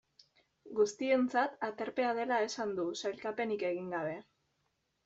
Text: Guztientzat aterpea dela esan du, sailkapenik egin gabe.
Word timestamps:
Guztientzat 0.79 1.59
aterpea 1.69 2.17
dela 2.21 2.41
esan 2.47 2.75
du, 2.81 2.87
sailkapenik 3.05 3.69
egin 3.73 3.97
gabe. 3.99 4.19